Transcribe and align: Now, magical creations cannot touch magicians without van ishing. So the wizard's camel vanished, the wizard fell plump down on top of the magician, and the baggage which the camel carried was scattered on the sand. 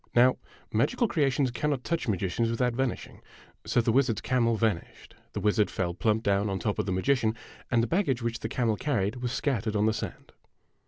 Now, 0.15 0.37
magical 0.73 1.07
creations 1.07 1.51
cannot 1.51 1.83
touch 1.83 2.07
magicians 2.07 2.49
without 2.49 2.73
van 2.73 2.89
ishing. 2.89 3.19
So 3.67 3.81
the 3.81 3.91
wizard's 3.91 4.19
camel 4.21 4.55
vanished, 4.55 5.13
the 5.33 5.39
wizard 5.39 5.69
fell 5.69 5.93
plump 5.93 6.23
down 6.23 6.49
on 6.49 6.57
top 6.57 6.79
of 6.79 6.87
the 6.87 6.91
magician, 6.91 7.35
and 7.69 7.83
the 7.83 7.87
baggage 7.87 8.23
which 8.23 8.39
the 8.39 8.49
camel 8.49 8.77
carried 8.77 9.17
was 9.17 9.31
scattered 9.31 9.75
on 9.75 9.85
the 9.85 9.93
sand. 9.93 10.33